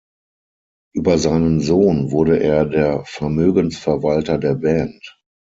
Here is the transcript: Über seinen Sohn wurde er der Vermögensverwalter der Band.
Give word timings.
Über 0.95 1.19
seinen 1.19 1.59
Sohn 1.59 2.09
wurde 2.09 2.39
er 2.39 2.65
der 2.65 3.03
Vermögensverwalter 3.05 4.39
der 4.39 4.55
Band. 4.55 5.15